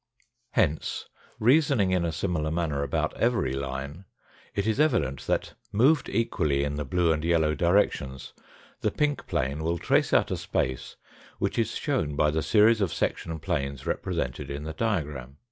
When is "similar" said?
2.11-2.49